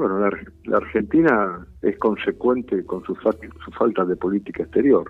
Bueno, 0.00 0.18
la, 0.18 0.78
Argentina 0.78 1.66
es 1.82 1.98
consecuente 1.98 2.86
con 2.86 3.04
su, 3.04 3.14
su 3.14 3.70
falta 3.72 4.02
de 4.06 4.16
política 4.16 4.62
exterior, 4.62 5.06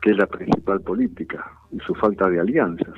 que 0.00 0.10
es 0.10 0.16
la 0.16 0.26
principal 0.26 0.80
política, 0.80 1.48
y 1.70 1.78
su 1.78 1.94
falta 1.94 2.28
de 2.28 2.40
alianzas. 2.40 2.92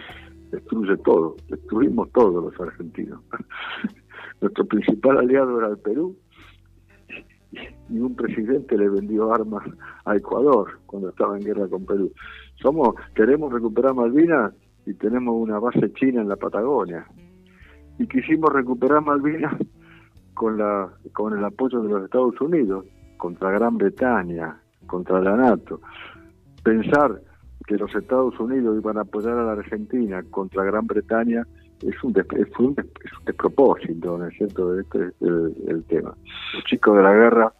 Destruye 0.51 0.97
todo, 1.05 1.37
destruimos 1.51 2.11
todos 2.13 2.43
los 2.43 2.59
argentinos. 2.59 3.21
Nuestro 4.41 4.65
principal 4.65 5.19
aliado 5.19 5.59
era 5.59 5.69
el 5.69 5.77
Perú 5.77 6.17
y 7.91 7.99
un 7.99 8.17
presidente 8.17 8.79
le 8.79 8.89
vendió 8.89 9.35
armas 9.35 9.65
a 10.07 10.17
Ecuador 10.17 10.81
cuando 10.87 11.11
estaba 11.11 11.37
en 11.37 11.45
guerra 11.45 11.69
con 11.69 11.85
Perú. 11.85 12.11
Somos, 12.63 12.95
queremos 13.15 13.53
recuperar 13.53 13.93
Malvinas 13.93 14.55
y 14.87 14.95
tenemos 14.95 15.35
una 15.37 15.59
base 15.59 15.93
china 15.93 16.23
en 16.23 16.29
la 16.31 16.37
Patagonia. 16.37 17.07
Y 17.99 18.07
quisimos 18.07 18.51
recuperar 18.51 19.03
Malvinas 19.03 19.55
con 20.35 20.59
la 20.59 20.91
con 21.13 21.37
el 21.37 21.45
apoyo 21.45 21.81
de 21.81 21.89
los 21.89 22.05
Estados 22.05 22.41
Unidos 22.41 22.85
contra 23.17 23.51
Gran 23.51 23.79
Bretaña, 23.79 24.61
contra 24.87 25.21
la 25.21 25.37
NATO. 25.37 25.81
Pensar 26.63 27.21
que 27.67 27.77
los 27.77 27.95
Estados 27.95 28.39
Unidos 28.39 28.77
iban 28.79 28.99
a 28.99 29.03
apoyar 29.03 29.39
a 29.39 29.45
la 29.45 29.53
Argentina 29.53 30.23
contra 30.31 30.65
Gran 30.65 30.87
Bretaña 30.87 31.47
es 31.83 32.03
un, 32.03 32.15
es 32.19 32.59
un, 32.59 32.77
despropósito, 33.25 34.19
¿no 34.19 34.27
es 34.27 34.37
cierto? 34.37 34.79
Este 34.79 35.07
es 35.07 35.15
el, 35.21 35.85
tema. 35.85 36.15
Los 36.55 36.65
chicos 36.65 36.97
de 36.97 37.03
la 37.03 37.13
guerra 37.13 37.53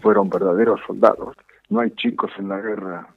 fueron 0.00 0.28
verdaderos 0.28 0.80
soldados. 0.86 1.36
No 1.68 1.80
hay 1.80 1.90
chicos 1.92 2.30
en 2.38 2.48
la 2.48 2.60
guerra. 2.60 3.08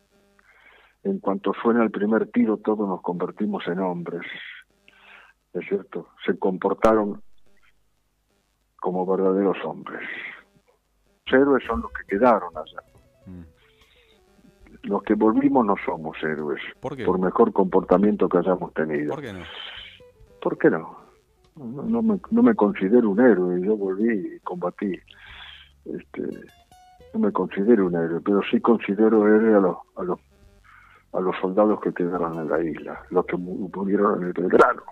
En 1.04 1.20
cuanto 1.20 1.54
suena 1.62 1.84
el 1.84 1.92
primer 1.92 2.28
tiro, 2.32 2.58
todos 2.58 2.88
nos 2.88 3.02
convertimos 3.02 3.68
en 3.68 3.80
hombres. 3.80 4.24
¿Es 5.54 5.68
cierto? 5.68 6.10
Se 6.26 6.38
comportaron 6.38 7.22
como 8.80 9.06
verdaderos 9.06 9.58
hombres. 9.66 10.08
Los 11.26 11.42
héroes 11.42 11.64
son 11.66 11.82
los 11.82 11.92
que 11.92 12.06
quedaron 12.08 12.56
allá. 12.58 12.82
Mm. 13.26 13.42
Los 14.84 15.04
que 15.04 15.16
volvimos 15.16 15.66
no 15.66 15.76
somos 15.86 16.16
héroes, 16.24 16.62
¿Por, 16.80 17.20
mejor 17.20 17.52
comportamiento 17.52 18.30
que 18.30 18.38
hayamos 18.38 18.74
tenido. 18.74 19.14
¿Por 19.14 19.22
qué 19.22 19.34
no? 19.34 19.44
¿Por 20.42 20.58
qué 20.58 20.70
no? 20.70 21.08
No, 21.56 22.02
me, 22.04 22.20
no 22.30 22.44
me 22.44 22.54
considero 22.54 23.10
un 23.10 23.20
héroe, 23.20 23.60
yo 23.62 23.76
volví 23.76 24.36
y 24.36 24.40
combatí. 24.42 24.94
Este, 25.86 26.22
no 27.14 27.20
me 27.20 27.32
considero 27.32 27.88
un 27.88 27.96
héroe, 27.96 28.22
pero 28.24 28.42
sí 28.50 28.62
considero 28.62 29.28
héroe 29.28 29.56
a 29.56 29.60
los, 29.60 29.78
a 29.96 30.04
los, 30.04 30.20
a 31.14 31.20
los 31.20 31.36
soldados 31.42 31.82
que 31.82 31.94
quedaron 31.94 32.38
en 32.38 32.50
la 32.50 32.62
isla, 32.64 33.02
los 33.10 33.26
que 33.26 33.36
murieron 33.38 34.22
en 34.22 34.28
el 34.28 34.34
Belgrano, 34.34 34.84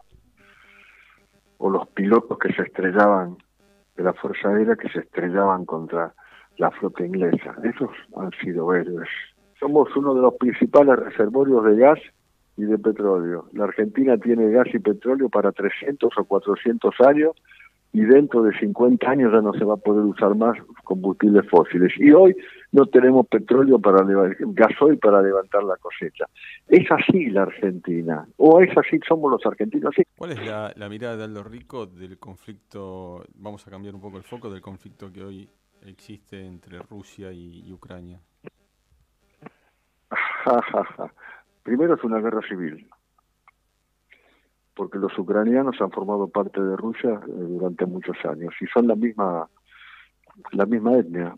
o 1.57 1.69
los 1.69 1.87
pilotos 1.89 2.37
que 2.39 2.51
se 2.53 2.63
estrellaban 2.63 3.37
de 3.95 4.03
la 4.03 4.13
Fuerza 4.13 4.49
Aérea 4.49 4.75
que 4.75 4.89
se 4.89 4.99
estrellaban 4.99 5.65
contra 5.65 6.13
la 6.57 6.71
flota 6.71 7.05
inglesa. 7.05 7.55
Esos 7.63 7.91
han 8.15 8.31
sido 8.41 8.73
héroes. 8.73 9.09
Somos 9.59 9.95
uno 9.95 10.13
de 10.13 10.21
los 10.21 10.35
principales 10.35 10.97
reservorios 10.97 11.63
de 11.65 11.75
gas 11.77 11.99
y 12.57 12.63
de 12.63 12.77
petróleo. 12.77 13.47
La 13.53 13.65
Argentina 13.65 14.17
tiene 14.17 14.49
gas 14.49 14.67
y 14.73 14.79
petróleo 14.79 15.29
para 15.29 15.51
300 15.51 16.11
o 16.17 16.23
400 16.25 16.93
años 17.01 17.31
y 17.95 18.03
dentro 18.03 18.43
de 18.43 18.51
50 18.59 19.09
años 19.09 19.31
ya 19.31 19.39
no 19.39 19.53
se 19.53 19.63
va 19.63 19.75
a 19.75 19.77
poder 19.77 20.03
usar 20.03 20.35
más 20.35 20.57
combustibles 20.83 21.49
fósiles. 21.49 21.93
Y 21.97 22.11
hoy 22.11 22.35
no 22.73 22.85
tenemos 22.87 23.25
petróleo 23.25 23.79
para 23.79 24.05
gasoil 24.37 24.97
para 24.97 25.21
levantar 25.21 25.63
la 25.63 25.77
cosecha. 25.77 26.25
Es 26.67 26.85
así 26.91 27.27
la 27.27 27.43
Argentina, 27.43 28.27
o 28.35 28.59
es 28.59 28.77
así 28.77 28.99
somos 29.07 29.31
los 29.31 29.45
argentinos. 29.45 29.95
¿Cuál 30.17 30.33
es 30.33 30.45
la, 30.45 30.89
mirada 30.89 31.15
de 31.15 31.23
Aldo 31.23 31.41
Rico 31.45 31.85
del 31.85 32.19
conflicto, 32.19 33.23
vamos 33.35 33.65
a 33.65 33.71
cambiar 33.71 33.95
un 33.95 34.01
poco 34.01 34.17
el 34.17 34.23
foco, 34.23 34.49
del 34.49 34.59
conflicto 34.61 35.09
que 35.13 35.23
hoy 35.23 35.49
existe 35.85 36.45
entre 36.45 36.79
Rusia 36.79 37.31
y, 37.31 37.71
Ucrania? 37.71 38.19
Primero 41.63 41.95
es 41.95 42.03
una 42.03 42.19
guerra 42.19 42.41
civil 42.45 42.89
porque 44.75 44.97
los 44.97 45.17
ucranianos 45.17 45.79
han 45.79 45.91
formado 45.91 46.27
parte 46.27 46.61
de 46.61 46.75
Rusia 46.75 47.21
eh, 47.27 47.31
durante 47.31 47.85
muchos 47.85 48.17
años 48.25 48.53
y 48.59 48.65
son 48.67 48.87
la 48.87 48.95
misma 48.95 49.49
la 50.51 50.65
misma 50.65 50.97
etnia. 50.97 51.35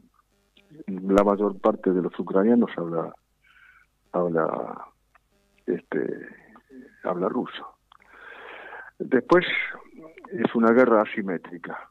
La 0.88 1.24
mayor 1.24 1.59
parte 1.59 1.92
de 1.92 2.02
los 2.02 2.18
ucranianos 2.20 2.72
habla 2.78 3.14
habla 4.12 4.88
este 5.66 6.28
habla 7.03 7.30
ruso. 7.30 7.78
Después 9.00 9.46
es 10.31 10.56
una 10.56 10.72
guerra 10.72 11.04
asimétrica 11.04 11.90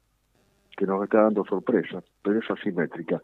que 0.76 0.86
nos 0.86 1.02
está 1.04 1.22
dando 1.22 1.44
sorpresa, 1.44 2.02
pero 2.22 2.40
es 2.40 2.50
asimétrica. 2.50 3.22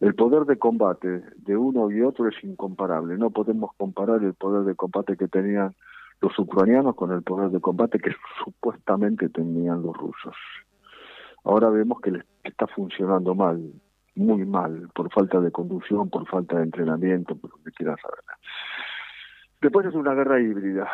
El 0.00 0.14
poder 0.14 0.44
de 0.44 0.58
combate 0.58 1.22
de 1.36 1.56
uno 1.56 1.90
y 1.90 2.02
otro 2.02 2.28
es 2.28 2.42
incomparable. 2.42 3.16
No 3.18 3.30
podemos 3.30 3.72
comparar 3.76 4.22
el 4.22 4.34
poder 4.34 4.64
de 4.64 4.74
combate 4.74 5.16
que 5.16 5.28
tenían 5.28 5.74
los 6.20 6.38
ucranianos 6.38 6.96
con 6.96 7.12
el 7.12 7.22
poder 7.22 7.50
de 7.50 7.60
combate 7.60 7.98
que 7.98 8.10
supuestamente 8.44 9.28
tenían 9.28 9.82
los 9.82 9.96
rusos. 9.96 10.34
Ahora 11.44 11.70
vemos 11.70 12.00
que 12.00 12.10
les 12.10 12.24
está 12.44 12.66
funcionando 12.66 13.34
mal, 13.34 13.72
muy 14.16 14.44
mal, 14.44 14.88
por 14.94 15.12
falta 15.12 15.40
de 15.40 15.52
conducción, 15.52 16.10
por 16.10 16.26
falta 16.26 16.56
de 16.56 16.64
entrenamiento, 16.64 17.36
por 17.36 17.50
lo 17.50 17.64
que 17.64 17.70
quieras 17.70 18.00
saber. 18.00 18.18
Después 19.60 19.86
es 19.86 19.94
una 19.94 20.14
guerra 20.14 20.40
híbrida. 20.40 20.88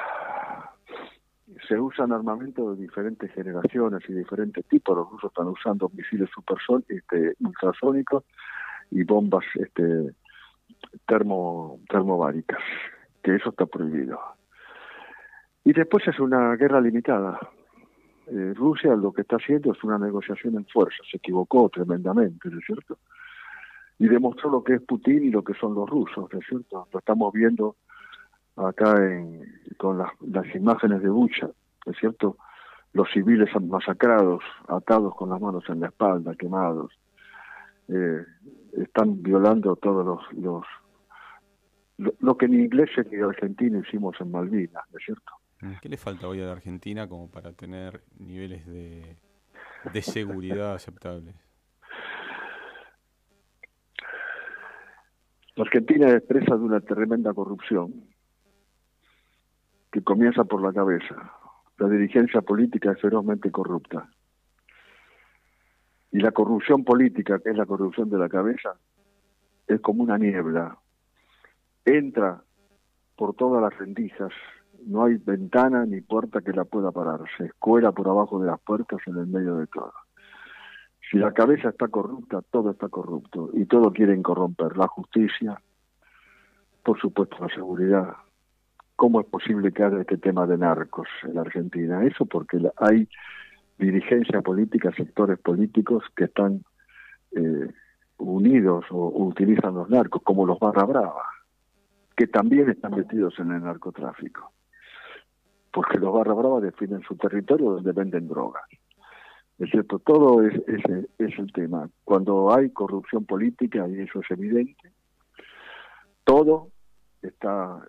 Se 1.69 1.79
usan 1.79 2.13
armamentos 2.13 2.77
de 2.77 2.83
diferentes 2.83 3.31
generaciones 3.33 4.03
y 4.09 4.13
diferentes 4.13 4.65
tipos. 4.67 4.97
Los 4.97 5.11
rusos 5.11 5.31
están 5.31 5.49
usando 5.49 5.91
misiles 5.95 6.29
este, 6.89 7.35
ultrasónicos 7.41 8.25
y 8.91 9.05
bombas 9.05 9.45
este, 9.55 10.15
termo, 11.07 11.81
termobáricas, 11.89 12.63
que 13.23 13.37
eso 13.37 13.51
está 13.51 13.67
prohibido. 13.67 14.19
Y 15.65 15.73
después 15.73 16.07
es 16.07 16.21
una 16.21 16.55
guerra 16.57 16.81
limitada. 16.81 17.39
Eh, 18.27 18.53
Rusia 18.55 18.95
lo 18.95 19.13
que 19.13 19.23
está 19.23 19.37
haciendo 19.37 19.73
es 19.73 19.83
una 19.85 19.99
negociación 19.99 20.57
en 20.57 20.67
fuerza, 20.67 21.03
se 21.11 21.19
equivocó 21.19 21.69
tremendamente, 21.69 22.49
¿no 22.49 22.59
es 22.59 22.65
cierto? 22.65 22.99
Y 23.99 24.09
demostró 24.09 24.51
lo 24.51 24.65
que 24.65 24.75
es 24.75 24.83
Putin 24.83 25.25
y 25.25 25.31
lo 25.31 25.43
que 25.43 25.55
son 25.55 25.75
los 25.75 25.89
rusos, 25.89 26.33
¿no 26.33 26.39
es 26.39 26.47
cierto? 26.47 26.89
Lo 26.93 26.99
estamos 26.99 27.33
viendo 27.33 27.77
acá 28.57 28.95
en, 28.97 29.43
con 29.77 29.99
las, 29.99 30.55
imágenes 30.55 31.03
de 31.03 31.09
Bucha, 31.09 31.47
¿no 31.47 31.93
es 31.93 31.99
cierto? 31.99 32.37
Los 32.93 33.11
civiles 33.13 33.51
masacrados, 33.61 34.43
atados 34.69 35.15
con 35.17 35.31
las 35.31 35.41
manos 35.41 35.65
en 35.69 35.81
la 35.81 35.89
espalda, 35.89 36.35
quemados. 36.35 36.93
Eh, 37.89 38.25
están 38.79 39.23
violando 39.23 39.77
todos 39.77 40.05
los, 40.07 40.33
los 40.33 40.65
lo, 42.21 42.37
que 42.37 42.49
ni 42.49 42.65
ingleses 42.65 43.07
ni 43.11 43.21
argentinos 43.21 43.87
hicimos 43.87 44.17
en 44.21 44.31
Malvinas, 44.31 44.83
¿no 44.91 44.99
es 44.99 45.05
cierto? 45.05 45.33
¿Qué 45.81 45.89
le 45.89 45.97
falta 45.97 46.29
hoy 46.29 46.41
a 46.41 46.47
la 46.47 46.53
Argentina 46.53 47.09
como 47.09 47.31
para 47.31 47.53
tener 47.53 48.03
niveles 48.19 48.67
de, 48.67 49.17
de 49.93 50.03
seguridad 50.03 50.75
aceptables? 50.75 51.35
La 55.57 55.63
Argentina 55.63 56.09
es 56.09 56.23
presa 56.23 56.57
de 56.57 56.65
una 56.65 56.81
tremenda 56.81 57.33
corrupción 57.33 58.09
que 59.93 60.03
comienza 60.03 60.45
por 60.45 60.61
la 60.61 60.73
cabeza. 60.73 61.33
La 61.79 61.89
dirigencia 61.89 62.41
política 62.43 62.93
es 62.93 63.01
ferozmente 63.01 63.51
corrupta. 63.51 64.11
Y 66.11 66.19
la 66.19 66.33
corrupción 66.33 66.85
política, 66.85 67.39
que 67.39 67.51
es 67.51 67.57
la 67.57 67.67
corrupción 67.67 68.11
de 68.11 68.19
la 68.19 68.29
cabeza, 68.29 68.77
es 69.67 69.81
como 69.81 70.03
una 70.03 70.19
niebla. 70.19 70.79
Entra 71.85 72.43
por 73.17 73.35
todas 73.35 73.63
las 73.63 73.79
rendijas 73.79 74.33
no 74.87 75.05
hay 75.05 75.17
ventana 75.17 75.85
ni 75.87 76.01
puerta 76.01 76.41
que 76.41 76.53
la 76.53 76.65
pueda 76.65 76.93
parar, 76.93 77.21
se 77.37 77.47
escuela 77.47 77.93
por 77.93 78.09
abajo 78.09 78.39
de 78.41 78.47
las 78.47 78.61
puertas 78.61 79.01
en 79.07 79.17
el 79.17 79.27
medio 79.27 79.57
de 79.57 79.67
todo. 79.67 79.93
Si 81.11 81.19
la 81.19 81.33
cabeza 81.33 81.69
está 81.69 81.89
corrupta, 81.89 82.41
todo 82.51 82.71
está 82.71 82.89
corrupto 82.89 83.51
y 83.53 83.67
todo 83.67 83.93
quieren 83.93 84.23
corromper, 84.23 84.77
la 84.77 84.89
justicia, 84.89 85.61
por 86.83 87.01
supuesto 87.01 87.37
la 87.41 87.55
seguridad. 87.55 88.15
¿Cómo 88.97 89.21
es 89.21 89.27
posible 89.27 89.73
que 89.73 89.83
haya 89.83 90.01
este 90.01 90.19
tema 90.19 90.47
de 90.47 90.57
narcos 90.57 91.09
en 91.25 91.35
la 91.35 91.43
Argentina? 91.43 92.05
Eso 92.05 92.27
porque 92.27 92.59
hay 92.77 93.09
dirigencia 93.79 94.41
política, 94.41 94.93
sectores 94.97 95.39
políticos 95.39 96.05
que 96.17 96.25
están 96.25 96.65
eh, 97.33 97.69
unidos 98.19 98.85
o, 98.91 98.97
o, 98.97 99.25
utilizan 99.27 99.75
los 99.75 99.91
narcos, 99.91 100.23
como 100.23 100.47
los 100.47 100.59
barra 100.59 100.85
brava, 100.85 101.25
que 102.17 102.29
también 102.29 102.71
están 102.71 102.93
metidos 102.93 103.39
en 103.41 103.51
el 103.51 103.63
narcotráfico 103.63 104.53
porque 105.75 105.99
los 105.99 106.15
barra 106.15 106.35
bravas 106.35 106.63
definen 106.63 107.03
su 107.03 107.17
territorio 107.17 107.73
donde 107.73 107.91
venden 107.91 108.29
drogas. 108.29 108.63
Es 109.59 109.71
cierto, 109.71 109.99
todo 109.99 110.41
es, 110.43 110.55
el 111.19 111.53
tema. 111.53 111.91
Cuando 112.05 112.55
hay 112.55 112.71
corrupción 112.71 113.25
política, 113.25 113.87
y 113.89 114.01
eso 114.01 114.21
es 114.21 114.31
evidente, 114.31 114.93
todo 116.23 116.69
está, 117.23 117.85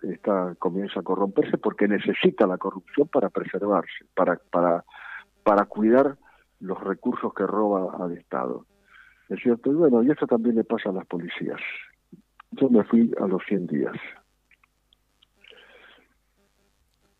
comienza 0.58 1.00
a 1.00 1.04
corromperse 1.04 1.58
porque 1.58 1.86
necesita 1.86 2.46
la 2.46 2.58
corrupción 2.58 3.06
para 3.06 3.30
preservarse, 3.30 4.04
para, 4.14 5.64
cuidar 5.64 6.16
los 6.58 6.82
recursos 6.82 7.32
que 7.34 7.46
roba 7.46 8.04
al 8.04 8.12
Estado. 8.12 8.66
¿Es 9.28 9.40
cierto? 9.42 9.70
Y 9.70 9.74
bueno, 9.74 10.02
y 10.02 10.10
eso 10.10 10.26
también 10.26 10.56
le 10.56 10.64
pasa 10.64 10.90
a 10.90 10.92
las 10.92 11.06
policías. 11.06 11.60
Yo 12.50 12.68
me 12.68 12.82
fui 12.84 13.12
a 13.20 13.26
los 13.26 13.42
100 13.46 13.66
días. 13.68 13.96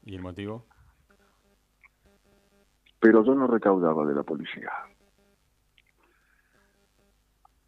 ¿Y 0.06 0.14
el 0.14 0.22
motivo? 0.22 0.64
Pero 3.00 3.24
yo 3.24 3.34
no 3.34 3.48
recaudaba 3.48 4.06
de 4.06 4.14
la 4.14 4.22
policía. 4.22 4.70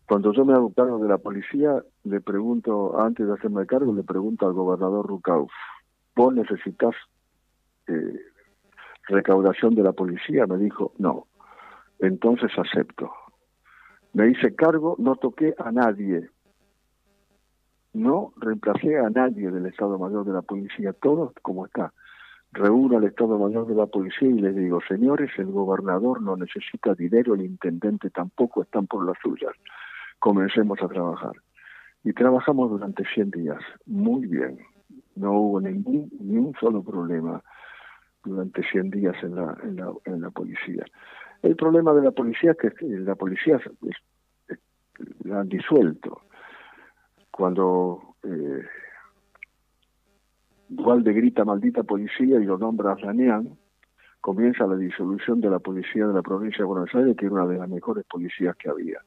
Cuando 0.06 0.32
yo 0.32 0.44
me 0.44 0.55
hago 0.55 0.73
cargo 0.73 1.00
de 1.00 1.08
la 1.08 1.19
policía, 1.19 1.82
le 2.05 2.20
pregunto, 2.20 2.99
antes 2.99 3.26
de 3.26 3.35
hacerme 3.35 3.67
cargo, 3.67 3.93
le 3.93 4.05
pregunto 4.05 4.46
al 4.46 4.55
gobernador 4.55 5.06
Rucauf, 5.06 5.50
¿vos 6.14 6.32
necesitas 6.32 6.94
eh, 7.88 8.20
recaudación 9.08 9.75
de 9.75 9.82
la 9.82 9.93
policía? 9.93 10.46
Me 10.46 10.58
dijo, 10.58 10.93
no. 10.96 11.26
Entonces 11.99 12.52
acepto. 12.56 13.11
Me 14.12 14.31
hice 14.31 14.55
cargo, 14.55 14.94
no 14.99 15.17
toqué 15.17 15.55
a 15.58 15.73
nadie. 15.73 16.31
No 17.93 18.32
reemplacé 18.37 18.96
a 18.96 19.11
nadie 19.11 19.50
del 19.50 19.67
Estado 19.67 19.99
Mayor 19.99 20.25
de 20.25 20.32
la 20.32 20.43
Policía, 20.43 20.93
todo 20.93 21.32
como 21.43 21.67
está. 21.67 21.93
Reúno 22.53 22.97
al 22.97 23.05
Estado 23.05 23.39
Mayor 23.39 23.67
de 23.67 23.75
la 23.75 23.87
Policía 23.87 24.29
y 24.29 24.41
les 24.41 24.56
digo, 24.56 24.81
señores, 24.89 25.31
el 25.39 25.47
gobernador 25.47 26.23
no 26.23 26.37
necesita 26.37 26.95
dinero, 26.95 27.35
el 27.35 27.43
intendente 27.43 28.11
tampoco, 28.11 28.62
están 28.62 28.87
por 28.87 29.05
las 29.05 29.19
suyas. 29.23 29.53
Comencemos 30.19 30.81
a 30.83 30.89
trabajar. 30.89 31.33
Y 32.05 32.12
trabajamos 32.12 32.71
durante 32.71 33.05
100 33.05 33.31
días, 33.31 33.59
muy 33.87 34.27
bien. 34.27 34.59
No 35.15 35.33
hubo 35.33 35.61
ningún, 35.61 36.11
ni 36.21 36.39
un 36.39 36.55
solo 36.59 36.83
problema 36.83 37.43
durante 38.25 38.62
100 38.62 38.91
días 38.91 39.17
en 39.23 39.35
la, 39.35 39.56
en 40.05 40.21
la, 40.23 40.31
policía. 40.31 40.85
El 41.43 41.56
problema 41.56 41.93
de 41.93 42.03
la 42.03 42.12
policía 42.12 42.53
es 42.53 42.56
que 42.75 42.87
la 42.87 43.15
policía 43.15 43.61
la 45.25 45.41
han 45.41 45.49
disuelto. 45.49 46.23
Cuando 47.31 48.17
eh, 48.23 48.62
Dualde 50.69 51.15
grita 51.15 51.44
maldita 51.44 51.82
policía 51.82 52.38
y 52.38 52.44
lo 52.44 52.59
nombra 52.59 52.93
Aslanian, 52.93 53.56
comienza 54.20 54.67
la 54.67 54.76
disolución 54.76 55.41
de 55.41 55.49
la 55.49 55.59
policía 55.59 56.06
de 56.06 56.12
la 56.12 56.20
provincia 56.20 56.59
de 56.59 56.65
Buenos 56.65 56.94
Aires, 56.94 57.17
que 57.17 57.25
era 57.25 57.35
una 57.37 57.47
de 57.47 57.59
las 57.59 57.69
mejores 57.69 58.05
policías 58.05 58.55
que 58.56 58.69
había. 58.69 59.00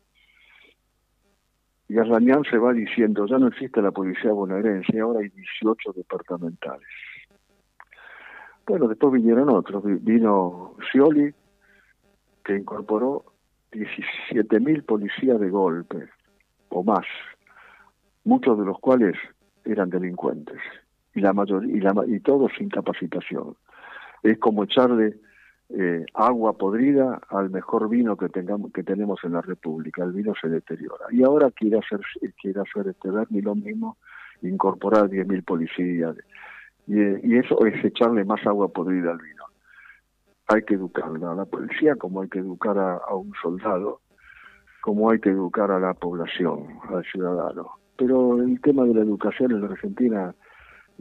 Y 1.87 1.99
Aslanian 1.99 2.43
se 2.45 2.57
va 2.57 2.73
diciendo, 2.73 3.27
ya 3.27 3.37
no 3.37 3.47
existe 3.47 3.81
la 3.81 3.91
policía 3.91 4.31
bonaerense, 4.31 4.99
ahora 4.99 5.19
hay 5.19 5.29
18 5.29 5.93
departamentales. 5.93 6.87
Bueno, 8.65 8.87
después 8.87 9.13
vinieron 9.13 9.49
otros, 9.49 9.83
vino 10.01 10.75
Scioli, 10.89 11.31
que 12.43 12.55
incorporó 12.55 13.25
17.000 13.71 14.83
policías 14.85 15.39
de 15.39 15.49
golpe 15.49 16.09
o 16.69 16.83
más, 16.83 17.05
muchos 18.23 18.57
de 18.57 18.65
los 18.65 18.79
cuales 18.79 19.15
eran 19.63 19.89
delincuentes 19.89 20.59
y 21.13 21.21
la 21.21 21.33
mayoría 21.33 21.75
y, 21.75 21.79
la, 21.79 21.93
y 22.07 22.19
todos 22.19 22.51
sin 22.57 22.69
capacitación. 22.69 23.55
Es 24.23 24.37
como 24.39 24.63
echarle 24.63 25.17
eh, 25.69 26.05
agua 26.13 26.53
podrida 26.53 27.19
al 27.29 27.49
mejor 27.49 27.89
vino 27.89 28.17
que 28.17 28.29
tengamos 28.29 28.71
que 28.71 28.83
tenemos 28.83 29.19
en 29.23 29.33
la 29.33 29.41
República. 29.41 30.03
El 30.03 30.11
vino 30.11 30.33
se 30.39 30.49
deteriora 30.49 31.05
y 31.11 31.23
ahora 31.23 31.51
quiere 31.51 31.79
hacer 31.79 32.01
quiere 32.41 32.61
hacer 32.61 32.87
este 32.87 33.09
ni 33.29 33.41
lo 33.41 33.55
mismo, 33.55 33.97
incorporar 34.41 35.09
10.000 35.09 35.43
policías 35.43 36.15
y, 36.87 36.99
y 36.99 37.37
eso 37.37 37.65
es 37.65 37.83
echarle 37.83 38.25
más 38.25 38.45
agua 38.45 38.67
podrida 38.67 39.11
al 39.11 39.19
vino 39.19 39.45
hay 40.53 40.63
que 40.63 40.73
educar 40.73 41.05
a 41.05 41.35
la 41.35 41.45
policía 41.45 41.95
como 41.95 42.21
hay 42.21 42.29
que 42.29 42.39
educar 42.39 42.77
a, 42.77 43.15
un 43.15 43.31
soldado, 43.41 44.01
como 44.81 45.09
hay 45.09 45.19
que 45.19 45.29
educar 45.29 45.71
a 45.71 45.79
la 45.79 45.93
población, 45.93 46.67
al 46.89 47.03
ciudadano. 47.05 47.69
Pero 47.97 48.41
el 48.41 48.59
tema 48.61 48.83
de 48.83 48.95
la 48.95 49.01
educación 49.01 49.51
en 49.51 49.61
la 49.61 49.67
Argentina 49.67 50.35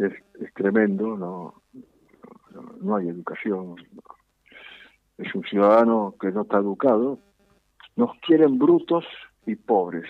es, 0.01 0.55
tremendo, 0.55 1.17
no, 1.17 1.63
no, 2.81 2.97
hay 2.97 3.09
educación. 3.09 3.77
Es 5.19 5.35
un 5.35 5.43
ciudadano 5.45 6.15
que 6.21 6.31
no 6.31 6.43
está 6.43 6.59
educado. 6.59 7.19
Nos 7.97 8.19
quieren 8.21 8.59
brutos 8.59 9.05
y 9.47 9.57
pobres. 9.57 10.09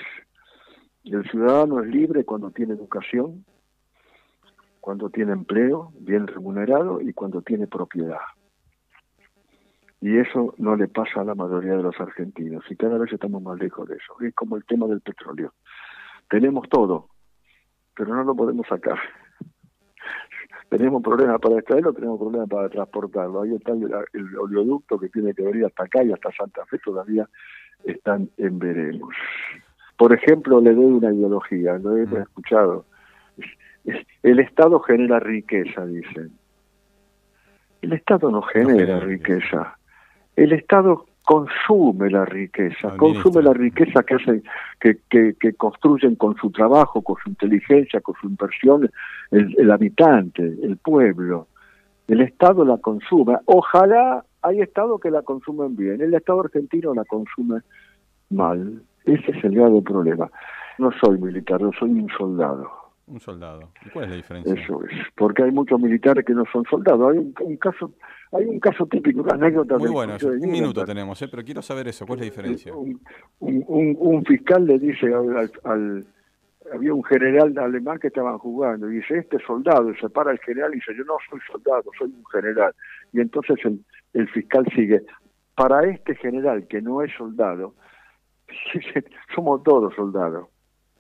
El 1.05 1.29
ciudadano 1.31 1.81
es 1.81 1.89
libre 1.89 2.25
cuando 2.25 2.51
tiene 2.51 2.75
educación, 2.75 3.45
cuando 4.81 5.11
tiene 5.11 5.33
empleo 5.33 5.93
bien 5.99 6.27
remunerado 6.27 7.01
y 7.01 7.13
cuando 7.13 7.43
tiene 7.43 7.67
propiedad. 7.67 8.21
Y 10.01 10.17
eso 10.19 10.55
no 10.57 10.77
le 10.77 10.89
pasa 10.89 11.21
a 11.21 11.25
la 11.25 11.35
mayoría 11.35 11.77
de 11.77 11.83
los 11.83 11.99
argentinos 12.01 12.65
y 12.71 12.77
cada 12.77 12.97
vez 12.97 13.13
estamos 13.13 13.43
más 13.43 13.59
lejos 13.59 13.89
de 13.89 13.97
eso. 13.97 14.15
Es 14.21 14.35
como 14.35 14.57
el 14.57 14.65
tema 14.65 14.87
del 14.87 15.01
petróleo. 15.01 15.53
Tenemos 16.29 16.69
todo, 16.69 17.09
pero 17.95 18.15
no 18.15 18.25
lo 18.25 18.35
podemos 18.35 18.67
sacar. 18.67 18.99
Tenemos 20.71 21.03
problemas 21.03 21.39
para 21.41 21.59
extraerlo, 21.59 21.93
tenemos 21.93 22.19
problemas 22.19 22.49
para 22.49 22.69
transportarlo. 22.69 23.43
Ahí 23.43 23.55
está 23.55 23.73
el, 23.73 24.39
oleoducto 24.39 24.99
que 24.99 25.09
tiene 25.11 25.35
que 25.35 25.43
venir 25.43 25.67
hasta 25.67 25.85
acá 25.85 26.03
y 26.03 26.13
hasta 26.13 26.31
Santa 26.33 26.65
Fe 26.67 26.79
todavía 26.79 27.29
están 27.85 28.31
en 28.39 28.59
veremos. 28.59 29.15
Por 29.99 30.15
ejemplo, 30.15 30.61
le 30.61 30.73
doy 30.73 30.87
una 30.87 31.13
ideología, 31.13 31.77
lo 31.79 31.99
he 31.99 32.07
mm. 32.07 32.17
escuchado. 32.17 32.87
El 34.23 34.41
Estado 34.41 34.81
genera 34.81 35.21
riqueza, 35.21 35.85
dicen. 35.85 36.31
El 37.83 37.93
Estado 37.93 38.31
no 38.31 38.43
genera 38.43 39.01
riqueza 39.01 39.77
el 40.37 40.53
Estado 40.53 41.07
consume 41.25 42.11
la 42.11 42.25
riqueza, 42.25 42.97
consume 42.97 43.43
la 43.43 43.53
riqueza 43.53 44.03
que 44.03 44.15
hacen, 44.15 44.43
que, 44.81 44.99
que, 45.09 45.53
construyen 45.55 46.17
con 46.17 46.37
su 46.37 46.51
trabajo, 46.51 47.03
con 47.03 47.17
su 47.23 47.31
inteligencia, 47.31 48.01
con 48.01 48.15
su 48.21 48.27
inversión, 48.29 48.91
el, 49.31 49.71
habitante, 49.71 50.43
el 50.43 50.77
pueblo. 50.79 51.47
El 52.09 52.23
Estado 52.23 52.65
la 52.65 52.79
consume. 52.79 53.37
Ojalá 53.45 54.25
hay 54.43 54.61
Estados 54.61 55.01
que 55.01 55.11
la 55.11 55.23
consumen 55.23 55.77
bien. 55.77 56.01
El 56.01 56.15
Estado 56.15 56.41
argentino 56.41 56.93
la 56.95 57.05
consume 57.05 57.61
mal. 58.31 58.83
Ese 59.05 59.31
es 59.31 59.45
el 59.45 59.55
grave 59.55 59.83
problema. 59.83 60.29
No 60.79 60.91
soy 61.01 61.19
militar, 61.21 61.61
yo 61.61 61.71
soy 61.79 61.91
un 61.91 62.09
soldado. 62.19 62.80
Un 63.11 63.19
soldado. 63.19 63.73
cuál 63.93 64.05
es 64.05 64.11
la 64.11 64.17
diferencia? 64.17 64.55
Eso 64.55 64.85
es, 64.85 64.91
porque 65.17 65.43
hay 65.43 65.51
muchos 65.51 65.81
militares 65.81 66.25
que 66.25 66.33
no 66.33 66.45
son 66.53 66.65
soldados. 66.71 67.13
Hay 67.13 67.19
un, 67.19 67.57
caso 67.57 67.93
hay 68.31 68.45
un 68.45 68.61
caso 68.61 68.87
típico, 68.87 69.23
una 69.23 69.35
anécdota. 69.35 69.77
Muy 69.79 69.91
bueno, 69.91 70.17
un 70.23 70.51
minuto 70.51 70.85
tenemos, 70.85 71.21
¿eh? 71.21 71.29
pero 71.29 71.43
quiero 71.43 71.61
saber 71.61 71.89
eso. 71.89 72.07
¿Cuál 72.07 72.21
es 72.21 72.27
la 72.27 72.31
diferencia? 72.31 72.73
Un, 72.73 73.01
un, 73.41 74.25
fiscal 74.25 74.65
le 74.65 74.79
dice 74.79 75.13
al, 75.65 76.07
Había 76.73 76.95
un 76.95 77.03
general 77.03 77.59
alemán 77.59 77.99
que 77.99 78.07
estaban 78.07 78.39
jugando 78.39 78.89
y 78.89 78.97
dice, 78.97 79.19
este 79.19 79.39
soldado, 79.45 79.91
y 79.91 79.97
se 79.97 80.09
para 80.09 80.31
el 80.31 80.39
general 80.39 80.71
y 80.73 80.77
dice, 80.77 80.95
yo 80.97 81.05
no 81.05 81.17
soy 81.29 81.41
soldado, 81.51 81.91
soy 81.99 82.09
un 82.09 82.25
general. 82.27 82.73
Y 83.13 83.21
entonces 83.21 83.57
el, 83.65 83.85
el 84.15 84.29
fiscal 84.29 84.65
sigue, 84.73 85.03
para 85.57 85.85
este 85.85 86.15
general 86.15 86.69
que 86.69 86.81
no 86.81 87.03
es 87.03 87.13
soldado, 87.19 87.75
somos 89.35 89.63
todos 89.65 89.95
soldados. 89.97 90.49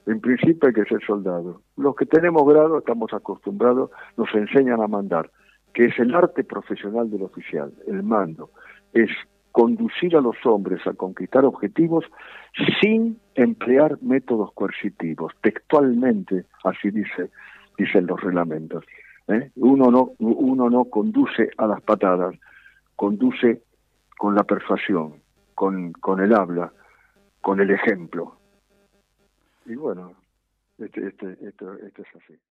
En 0.06 0.20
principio 0.20 0.68
hay 0.68 0.74
que 0.74 0.84
ser 0.84 1.00
soldado. 1.06 1.62
Los 1.76 1.94
que 1.94 2.06
tenemos 2.06 2.46
grado 2.46 2.78
estamos 2.78 3.12
acostumbrados, 3.12 3.90
nos 4.16 4.32
enseñan 4.34 4.80
a 4.80 4.88
mandar, 4.88 5.30
que 5.74 5.86
es 5.86 5.98
el 5.98 6.14
arte 6.14 6.44
profesional 6.44 7.10
del 7.10 7.22
oficial, 7.22 7.72
el 7.86 8.02
mando. 8.02 8.50
Es 8.92 9.10
conducir 9.52 10.16
a 10.16 10.20
los 10.20 10.36
hombres 10.44 10.86
a 10.86 10.94
conquistar 10.94 11.44
objetivos 11.44 12.04
sin 12.80 13.18
emplear 13.34 13.98
métodos 14.00 14.52
coercitivos. 14.54 15.32
Textualmente, 15.42 16.44
así 16.64 16.90
dice, 16.90 17.30
dicen 17.76 18.06
los 18.06 18.20
reglamentos. 18.20 18.84
¿eh? 19.28 19.50
Uno, 19.56 19.90
no, 19.90 20.12
uno 20.18 20.70
no 20.70 20.84
conduce 20.84 21.50
a 21.56 21.66
las 21.66 21.80
patadas, 21.82 22.34
conduce 22.96 23.62
con 24.18 24.34
la 24.34 24.44
persuasión, 24.44 25.14
con, 25.54 25.92
con 25.92 26.20
el 26.20 26.34
habla, 26.34 26.72
con 27.40 27.60
el 27.60 27.70
ejemplo. 27.70 28.39
Y 29.70 29.76
bueno, 29.76 30.16
este, 30.78 31.06
este, 31.06 31.38
esto, 31.46 31.74
esto 31.74 32.02
es 32.02 32.08
así. 32.16 32.40